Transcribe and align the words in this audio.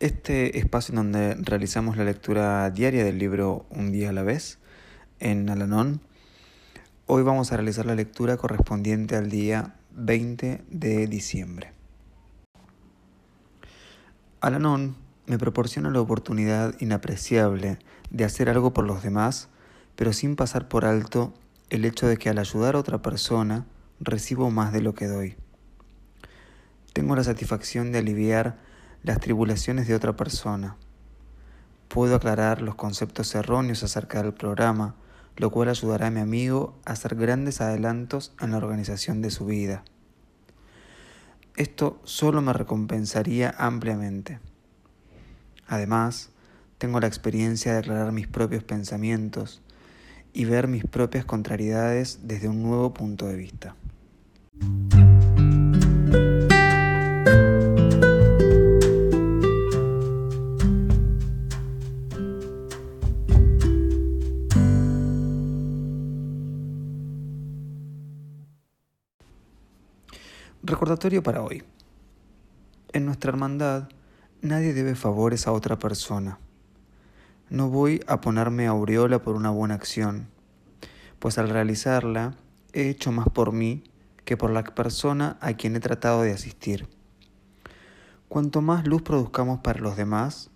este 0.00 0.58
espacio 0.58 0.92
en 0.92 0.96
donde 0.96 1.34
realizamos 1.36 1.96
la 1.96 2.04
lectura 2.04 2.70
diaria 2.70 3.04
del 3.04 3.18
libro 3.18 3.66
Un 3.70 3.92
día 3.92 4.10
a 4.10 4.12
la 4.12 4.22
vez 4.22 4.58
en 5.20 5.48
Alanón 5.48 6.00
Hoy 7.08 7.22
vamos 7.22 7.52
a 7.52 7.56
realizar 7.56 7.86
la 7.86 7.94
lectura 7.94 8.36
correspondiente 8.36 9.14
al 9.14 9.30
día 9.30 9.76
20 9.92 10.64
de 10.68 11.06
diciembre. 11.06 11.72
Alanon 14.40 14.96
me 15.26 15.38
proporciona 15.38 15.90
la 15.90 16.00
oportunidad 16.00 16.74
inapreciable 16.80 17.78
de 18.10 18.24
hacer 18.24 18.48
algo 18.48 18.72
por 18.72 18.84
los 18.84 19.04
demás, 19.04 19.48
pero 19.94 20.12
sin 20.12 20.34
pasar 20.34 20.66
por 20.66 20.84
alto 20.84 21.32
el 21.70 21.84
hecho 21.84 22.08
de 22.08 22.16
que 22.16 22.28
al 22.28 22.38
ayudar 22.38 22.74
a 22.74 22.80
otra 22.80 23.02
persona 23.02 23.66
recibo 24.00 24.50
más 24.50 24.72
de 24.72 24.80
lo 24.80 24.96
que 24.96 25.06
doy. 25.06 25.36
Tengo 26.92 27.14
la 27.14 27.22
satisfacción 27.22 27.92
de 27.92 27.98
aliviar 27.98 28.58
las 29.06 29.20
tribulaciones 29.20 29.86
de 29.86 29.94
otra 29.94 30.16
persona. 30.16 30.76
Puedo 31.86 32.16
aclarar 32.16 32.60
los 32.60 32.74
conceptos 32.74 33.36
erróneos 33.36 33.84
acerca 33.84 34.20
del 34.20 34.34
programa, 34.34 34.96
lo 35.36 35.50
cual 35.52 35.68
ayudará 35.68 36.08
a 36.08 36.10
mi 36.10 36.18
amigo 36.18 36.76
a 36.84 36.92
hacer 36.92 37.14
grandes 37.14 37.60
adelantos 37.60 38.34
en 38.40 38.50
la 38.50 38.56
organización 38.56 39.22
de 39.22 39.30
su 39.30 39.46
vida. 39.46 39.84
Esto 41.54 42.00
solo 42.02 42.42
me 42.42 42.52
recompensaría 42.52 43.54
ampliamente. 43.56 44.40
Además, 45.68 46.30
tengo 46.78 46.98
la 46.98 47.06
experiencia 47.06 47.74
de 47.74 47.78
aclarar 47.78 48.10
mis 48.10 48.26
propios 48.26 48.64
pensamientos 48.64 49.62
y 50.32 50.46
ver 50.46 50.66
mis 50.66 50.84
propias 50.84 51.24
contrariedades 51.24 52.20
desde 52.24 52.48
un 52.48 52.60
nuevo 52.60 52.92
punto 52.92 53.28
de 53.28 53.36
vista. 53.36 53.76
Recordatorio 70.68 71.22
para 71.22 71.42
hoy. 71.42 71.62
En 72.92 73.06
nuestra 73.06 73.30
hermandad 73.30 73.88
nadie 74.42 74.74
debe 74.74 74.96
favores 74.96 75.46
a 75.46 75.52
otra 75.52 75.78
persona. 75.78 76.40
No 77.48 77.68
voy 77.68 78.02
a 78.08 78.20
ponerme 78.20 78.66
aureola 78.66 79.22
por 79.22 79.36
una 79.36 79.50
buena 79.50 79.76
acción, 79.76 80.26
pues 81.20 81.38
al 81.38 81.50
realizarla 81.50 82.34
he 82.72 82.88
hecho 82.88 83.12
más 83.12 83.28
por 83.28 83.52
mí 83.52 83.84
que 84.24 84.36
por 84.36 84.50
la 84.50 84.64
persona 84.64 85.36
a 85.40 85.52
quien 85.52 85.76
he 85.76 85.80
tratado 85.80 86.22
de 86.22 86.32
asistir. 86.32 86.88
Cuanto 88.26 88.60
más 88.60 88.88
luz 88.88 89.02
produzcamos 89.02 89.60
para 89.60 89.78
los 89.78 89.96
demás, 89.96 90.50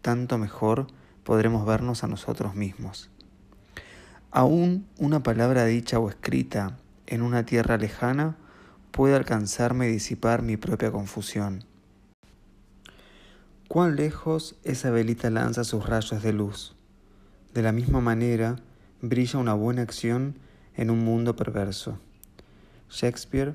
tanto 0.00 0.38
mejor 0.38 0.86
podremos 1.22 1.66
vernos 1.66 2.02
a 2.02 2.06
nosotros 2.08 2.54
mismos. 2.54 3.10
Aún 4.30 4.86
una 4.96 5.22
palabra 5.22 5.66
dicha 5.66 5.98
o 5.98 6.08
escrita 6.08 6.78
en 7.06 7.20
una 7.20 7.44
tierra 7.44 7.76
lejana 7.76 8.38
puede 8.90 9.14
alcanzarme 9.14 9.88
y 9.88 9.92
disipar 9.92 10.42
mi 10.42 10.56
propia 10.56 10.90
confusión. 10.90 11.64
Cuán 13.68 13.96
lejos 13.96 14.56
esa 14.64 14.90
velita 14.90 15.30
lanza 15.30 15.64
sus 15.64 15.86
rayos 15.86 16.22
de 16.22 16.32
luz. 16.32 16.74
De 17.54 17.62
la 17.62 17.72
misma 17.72 18.00
manera, 18.00 18.56
brilla 19.00 19.38
una 19.38 19.54
buena 19.54 19.82
acción 19.82 20.38
en 20.76 20.90
un 20.90 21.04
mundo 21.04 21.36
perverso. 21.36 21.98
Shakespeare, 22.88 23.54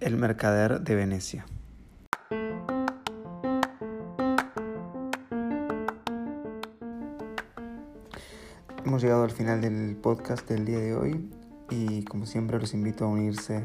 El 0.00 0.16
mercader 0.16 0.80
de 0.80 0.94
Venecia. 0.96 1.46
Hemos 8.84 9.02
llegado 9.02 9.24
al 9.24 9.30
final 9.30 9.60
del 9.60 9.96
podcast 9.96 10.48
del 10.48 10.64
día 10.64 10.78
de 10.78 10.94
hoy 10.94 11.28
y 11.70 12.04
como 12.04 12.26
siempre 12.26 12.58
los 12.58 12.74
invito 12.74 13.04
a 13.04 13.08
unirse 13.08 13.64